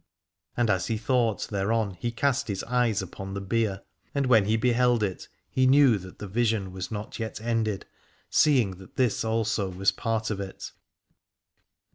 [0.57, 3.83] And as he thought thereon he cast his eyes upon the bier,
[4.15, 7.39] and 355 Aladore when he beheld it he knew that the vision was not yet
[7.39, 7.85] ended,
[8.27, 10.71] seeing that this also was part of it.